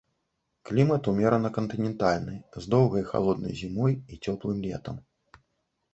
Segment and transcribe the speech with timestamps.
[0.67, 4.95] Клімат умерана кантынентальны з доўгай халоднай зімой і цёплым летам.